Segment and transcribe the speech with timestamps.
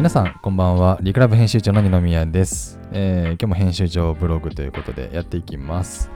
[0.00, 0.98] 皆さんこんばんは。
[1.02, 6.10] リクラブ編集長の二宮です、えー今日も編集長ブログということでやっていきます、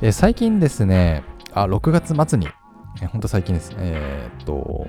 [0.00, 1.22] えー最近ですね
[1.52, 2.48] あ6月末に、
[3.02, 4.86] えーほんと最近ですえーっと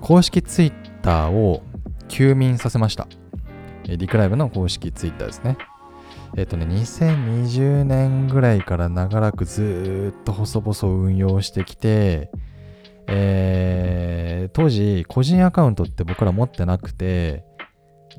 [0.00, 1.64] 公式ツイッターを
[2.06, 3.08] 休眠させました、
[3.88, 5.58] えリクライブの公式ツイッターですね。
[6.36, 12.30] えっ、とね2020年ぐらいから長らくずーっと細々運用してきて
[13.06, 14.24] えー
[14.54, 17.44] 当時個人アカウントって僕ら持ってなくて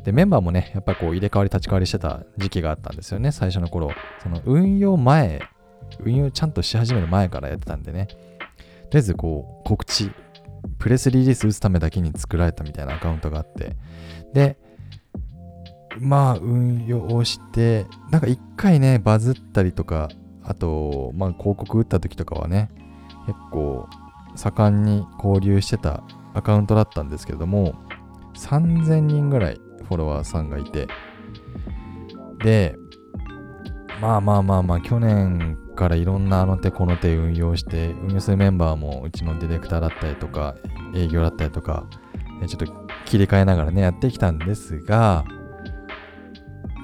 [0.04, 3.32] でメンバーもねやっぱこう入れ替わり立ち替わりしてた時期があったんですよね。
[3.32, 3.92] 最初の頃。
[4.22, 5.42] その運用前
[6.00, 8.08] 運用ちゃんとし始める前からやってたんでね。
[8.08, 8.18] とり
[8.96, 10.12] あえずこう告知
[10.78, 13.76] プレスリリース打つためだけに作られたみたいなアカウントがあって。
[14.34, 14.58] で
[15.98, 20.10] まあ運用してなんか一回ねバズったりとか
[20.44, 22.70] あとまあ広告打った時とかはね
[23.26, 23.88] 結構
[24.36, 26.04] 盛んに交流してた
[26.34, 27.76] アカウントだったんですけれども
[28.36, 30.88] 3000人ぐらいフォロワーさんがいて
[32.44, 32.78] で
[34.02, 40.56] まあまあまあまあ去年からいろんなあの手この手運用して運用するメンバーもうちのディレクターだったりとか
[40.94, 41.86] 営業だったりとか
[42.48, 42.66] ちょっと
[43.06, 45.26] 切り替えながらねやってきたんですが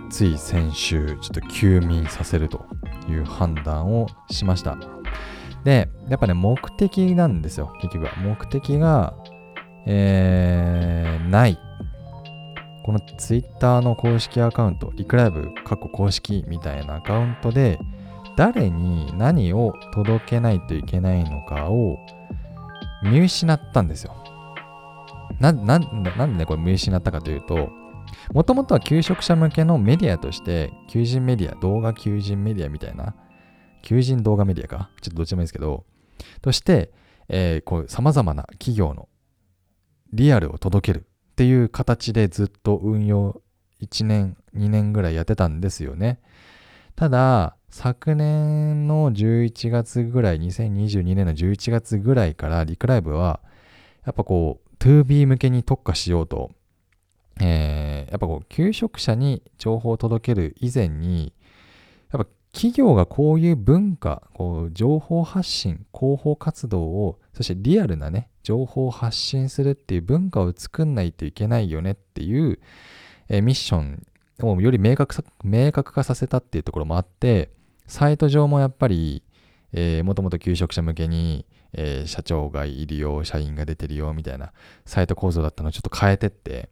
[0.10, 2.66] つい先週ちょっと休眠させると
[3.10, 5.01] いう判断をしました。
[5.64, 8.16] でやっぱね目的なんですよ結局は。
[8.18, 9.14] 目的が
[9.86, 11.58] えー、ない。
[12.84, 17.78] この Twitter の公式アカウントリクライブ過去公式みたいなアカウントで
[18.36, 22.00] 誰に何を届けないといけないのかを
[23.04, 24.16] 見失ったんですよ。
[25.40, 27.70] ななんなんでねこれ見失ったかというと
[28.34, 33.16] もともとは求職者向けのメディアとして求人メディア動画求人メディアみたいな
[33.82, 34.90] 求人動画メディアか？
[35.02, 35.86] ちょっとどっちでもいいですけど。
[36.42, 36.92] として、
[37.30, 39.08] えーこう様々な企業の
[40.14, 43.42] リアルを届けるっていう形でずっと運用
[43.82, 46.20] 1年2年ぐらいやってたんですよね。
[46.96, 53.40] ただ昨年の11月ぐらい2022年の11月ぐらいからリクライブは
[54.06, 56.52] やっぱこう 2B 向けに特化しようと、
[57.40, 61.34] えーやっぱこう求職者に情報を届ける以前に
[62.54, 72.60] 企業がこういう文化、こう情報発信、広報活動を、そしてリアルなね、情報を発信するっていう文化を作んないといけないよねっていう、
[73.30, 74.06] えーミッション
[74.42, 77.52] をより明確明確化させたっていうところもあって、
[77.88, 79.24] サイト上もやっぱり、
[79.72, 84.52] えーもともと求職者向けに、えー社長がいるよ、社員が出てるよみたいな
[84.86, 86.70] サイト構造だったのをちょっと変えてって、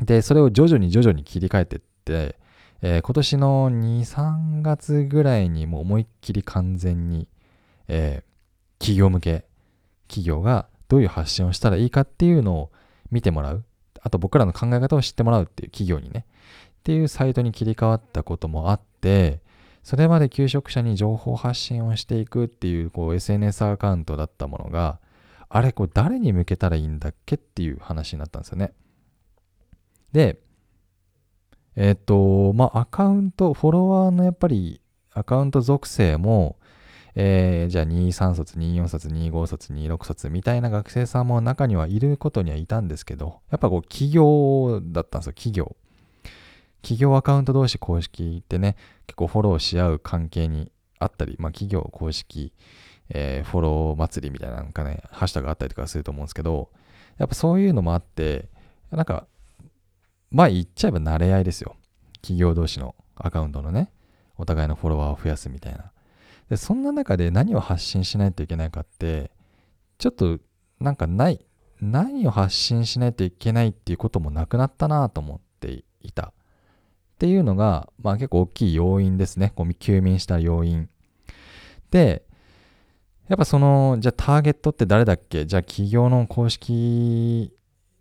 [0.00, 2.36] で、それを徐々に徐々に切り替えてって、
[2.80, 7.28] えー今年の2、3月ぐらいにもう思いっきり完全に、
[7.88, 8.28] えー
[8.78, 9.44] 企業向け、
[10.06, 12.70] 企業がどういう発信をしたらいいかっていうのを
[13.10, 13.64] 見てもらう。
[14.00, 16.24] あと僕らの考え方を知ってもらうっていう企業にね。
[16.78, 19.40] っていうサイトに切り替わったこともあって、
[19.82, 25.00] それまで求職者に情報発信をしていくっていうこう SNS アカウントだったものが、
[25.48, 28.72] あれこれ誰に向けたらいいんだっけっていう話になったんですよね。
[30.12, 30.38] で、
[31.76, 34.80] えっ、と、まあ、アカウント、フォロワーのやっぱり
[35.12, 36.56] アカウント属性も、
[37.14, 45.76] えーじゃあ23卒、24卒、25卒、26卒みたいな学生さんも中にはいることにはいたんですけど、やっぱこう企業だったんですよ、企業。
[46.82, 48.76] 企業アカウント同士公式ってね、
[49.06, 50.70] 結構フォローし合う関係に
[51.00, 52.52] あったり、まあ、企業公式、
[53.10, 56.70] えーフォロー祭りみたいななんかね、ハッシュタグあったりとかすると思うんですけど、
[57.18, 58.48] やっぱそういうのもあって、
[58.92, 59.26] なんか、
[60.30, 61.76] まあ言っちゃえば慣れ合いですよ。
[62.20, 63.90] 企業同士のアカウントのね、
[64.36, 65.92] お互いのフォロワーを増やすみたいな。
[66.48, 69.30] で、そんな中で何を発信しないといけないかって、
[69.98, 70.38] ちょっと
[70.80, 71.44] なんかない、
[71.80, 76.28] 何を発信しないといけないっていうこともなくなったなと思っていた。
[76.28, 76.32] っ
[77.18, 79.52] ていうのが、まあ結構大きい要因ですね。
[79.56, 80.88] こう休眠した要因。
[81.90, 82.22] で、
[83.28, 85.44] やっぱその、じゃあターゲットって誰だっけ？
[85.44, 87.52] じゃあ企業の公式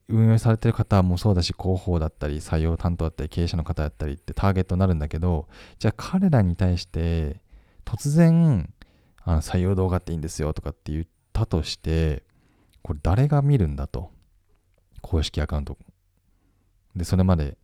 [0.09, 5.47] 運営されてる方もそうだし、広報だったり、採用担当だったり、経営者の方だったりってターゲットになるんだけど、
[5.79, 7.41] じゃあ彼らに対して、
[7.85, 8.73] 突然、
[9.23, 12.23] あの採用動画っていいんですよとかって言ったとして、
[12.81, 14.11] これ誰が見るんだと。
[15.01, 15.77] 公式アカウント。
[16.95, 17.57] で、それまで、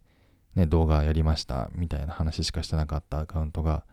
[0.56, 3.86] ね、動画やりましたみたいな話しかしてなかったアカウントが、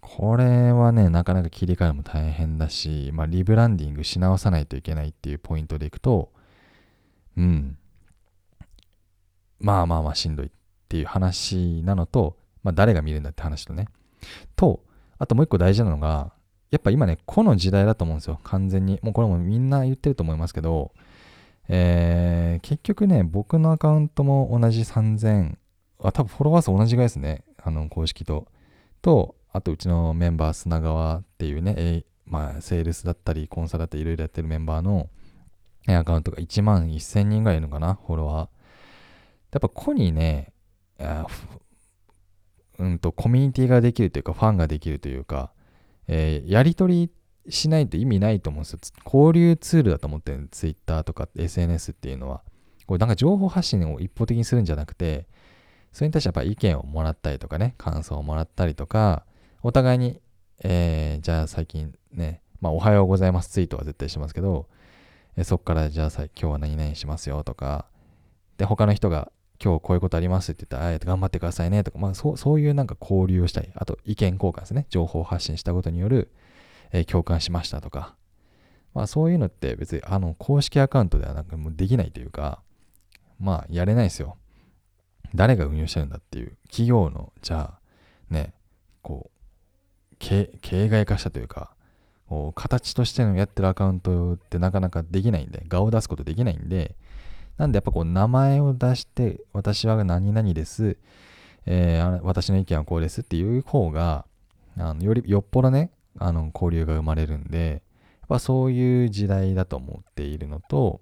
[0.00, 6.32] これはね、なかなか切り替えも大変だし、まあ、リブランディングし直さないといけないっていうポイントでいくと、
[7.36, 7.78] うん。
[9.58, 10.50] まあまあまあしんどいっ
[10.88, 13.88] ていう話なのと、まあ誰が見るんだって話とね。
[14.54, 14.80] と、
[15.18, 16.32] あともう一個大事なのが、
[16.70, 18.40] やっぱ今ね、この時代だと思うんですよ。
[18.42, 18.98] 完全に。
[19.02, 20.92] もうこれもみんな言ってると思いますけど、
[21.68, 25.56] えー、結局ね、僕のアカウントも同じ3000、
[26.02, 27.44] あ、多分フォロワー数同じぐらいですね。
[27.62, 28.46] あの、公式と。
[29.02, 35.08] と、あとうちのメンバー砂川っていうね、えー、まあ、セールスだったり、コンサルだったり、いろいろやってるメンバーの
[35.94, 38.36] アカウントが1万1000人ぐらいいるのかな、フォロワー。
[39.52, 40.52] やっぱこにね、
[42.78, 45.52] うんと、コミュニティができるというか、ファンができるというか、
[46.08, 47.10] えー、やりとり
[47.48, 48.78] しないと意味ないと思うんですよ。
[49.04, 52.42] 交流ツールだと思ってる Twitter とか SNS っていうのは。
[52.86, 55.26] これなんか情報発信を一方的にするんじゃなくて、
[55.92, 59.24] それに対してやっぱ意見をもらったりとかね、感想をもらったりとか、
[59.62, 60.20] お互いに、
[60.62, 64.68] えー、じゃあ最近ね、まあおはようございますツイートは絶対しますけど、
[65.36, 67.86] えそっからじゃあさ今日は何々しますよとか、
[68.58, 69.30] で、他の人が
[69.62, 74.86] 今日こういうことありますって言ったら、あ頑張ってくださいねとか、まあそうそういうなんか交流をしたり、あと意見交換ですね。
[74.88, 76.30] 情報発信したことによる、
[76.92, 78.16] えー、共感しましたとか、
[78.94, 82.62] まあそういうのって別にあの公式アカウントではなんかもうできないというか、
[83.38, 84.36] まあやれないですよ。
[85.34, 87.80] 誰が運用してるんだっていう、企業の、じゃあ、
[88.32, 88.54] ね、
[89.02, 91.75] こう、形骸化したというか、
[92.54, 96.96] 形としてのやってるアカウントってなかなかできないんで、顔を出すことできないんで、
[97.56, 100.96] なんでやっぱこう名前を出して、私は何々です、
[101.66, 104.26] えー、私の意見はこうですっていう方が、
[104.78, 107.82] あのよりよっぽどね、あの交流が生まれるんで、
[108.20, 111.00] やっぱそういう時代だと思っているのと、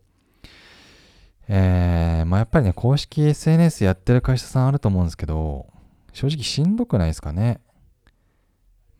[1.48, 5.66] えー、まあやっぱりね、公式 SNS やってる会社さんあると思うんですけど、
[6.12, 7.60] 正直しんどくないですかね。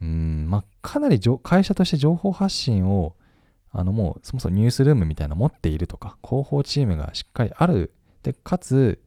[0.00, 3.16] うん、まあかなり会社として情報発信を
[3.76, 7.92] あのもうそもそもニュースルームみたいなの持っているとか、広報チームがしっかりある。
[8.22, 9.02] で、かつ、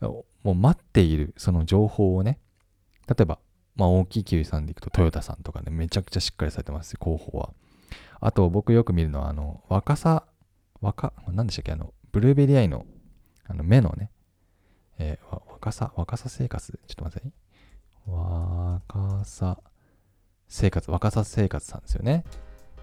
[0.00, 2.38] もう待っているその情報をね、
[3.08, 3.40] 例えば、
[3.74, 7.52] まあ大きい企業さんで行くとトヨタさんとかね、めちゃくちゃしっかりされてます広報は。
[8.20, 10.24] あと僕よく見るのは、あの、若さ、
[10.80, 12.86] 若、何でしたっけ、あの、ブルーベリーアイの、
[13.48, 14.12] あの、目のね、
[14.98, 17.32] えー、若さ、若さ生活、ちょっと待ってね。
[18.06, 19.58] 若さ
[20.48, 22.24] 生活、若さ生活さんですよね。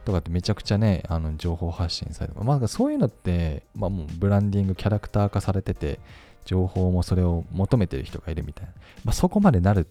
[0.06, 6.00] とかってめちゃくちゃね、あの情報発信されて、まあそういうのって、まあもうブランディング、キャラクター化されてて、
[6.46, 8.72] 情報もそれを求めてる人がいるみたいな。
[9.06, 9.88] まあそこまでなる、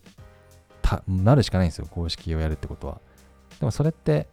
[0.83, 3.01] たなるしかないんですよ、公式をやるってことは。
[3.59, 4.27] でもそれって、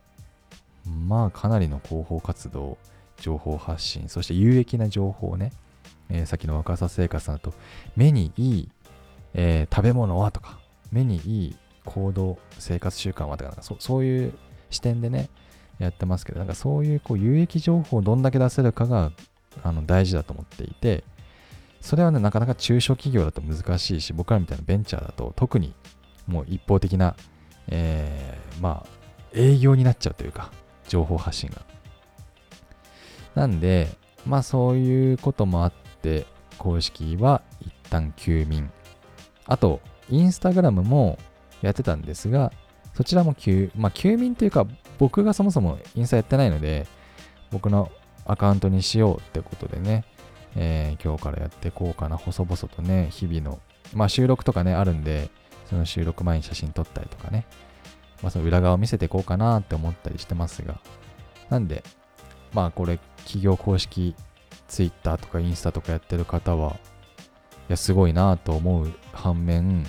[0.86, 2.78] まあかなりの広報活動、
[3.18, 5.54] 情報発信、そして有益な情報をね、
[6.10, 7.54] えー、さっきの若さ生活さんだと、
[7.96, 8.70] 目にいい、
[9.34, 10.60] えー、食べ物はとか、
[10.92, 11.58] 目にいい
[11.90, 14.34] 行動、生活習慣はとか、そそういう
[14.70, 15.30] 視点でね、
[15.80, 19.12] やってますけど、なんかそういうこう有益情報をどんだけ出せるかが
[19.64, 21.04] あの大事だと思っていて、
[21.82, 25.74] それはね、なかなか中小企業だと難しいし、僕らみたいなベンチャーだと特に
[26.28, 27.16] もう一方的な、
[27.70, 28.90] えー、まあ、
[29.34, 30.52] 営業になっちゃうというか、
[30.88, 31.62] 情報発信が。
[33.36, 33.88] なんで、
[34.26, 36.26] まあそういうこともあって、
[36.58, 38.70] 公式は一旦休眠。
[39.46, 41.18] あと、インスタグラムも
[41.62, 42.52] やってたんですが、
[42.94, 44.66] そちらも休、まあ休眠というか、
[44.98, 46.88] 僕がそもそもインスタやってないので、
[47.52, 47.92] 僕の
[48.26, 50.06] アカウントにしようってことでね、
[50.56, 53.60] えー、今日からやっていこうかな、細々とね、日々の、
[53.94, 55.30] まあ収録とかね、あるんで、
[55.70, 57.46] その収録前に写真撮ったりとかね、
[58.22, 60.80] まあその裏側を見せていこうかなって思ったりしてますが、
[61.50, 61.84] なんで、
[62.54, 64.16] まあこれ、企業公式
[64.68, 66.76] Twitter とかインスタとかやってる方は、い
[67.70, 69.86] や、すごいなと思う反面、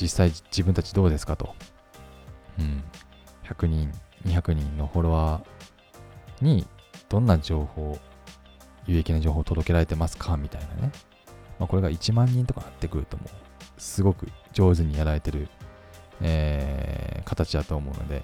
[0.00, 1.54] 実際自分たちどうですかと。
[2.58, 2.82] うん。
[3.44, 3.92] 100人、
[4.24, 6.66] 200人のフォロワーに
[7.08, 7.98] どんな情報、
[8.86, 10.92] 有益な情報を届けられてますかみたいなね。
[11.58, 13.28] まあ、これが1万人とかなってくるともう、
[13.80, 15.48] すごく上手にやられてる、
[16.20, 18.22] えー、形だと思うので、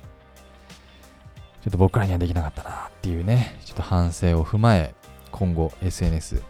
[1.62, 4.94] ちょっと僕らにはできなかったなっていうね、ちょっと反省を踏まえ、
[5.30, 6.42] 今後 SNS、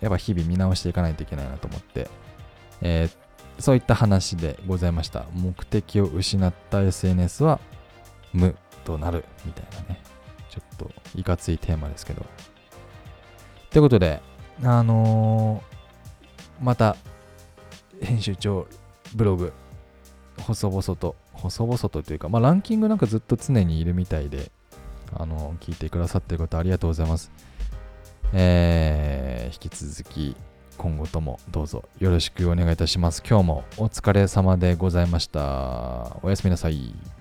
[0.00, 2.10] やっぱ日々見直していかないといけないなと思って、
[2.82, 3.25] えー、
[3.58, 5.26] そういった話でございました。
[5.32, 7.60] 目的を失った SNS は
[8.32, 10.02] 無となるみたいなね、
[10.50, 12.24] ちょっといかついテーマですけど。
[13.70, 14.22] ということで、
[14.62, 16.96] あのー、また、
[18.00, 18.66] 編集長
[19.14, 19.52] ブログ、
[20.40, 24.50] 細々と、細々とというか、まあ、ランキングなんかずっと常にいるみたいで、
[25.14, 27.30] あのー、聞いてくださってる方ありがとうございます。
[28.32, 30.36] えー、引き続き、
[30.76, 33.22] 今後ともどうぞよろしくお願いいたします。
[33.28, 36.16] 今日もお疲れ様でございました。
[36.22, 37.15] おやすみなさい。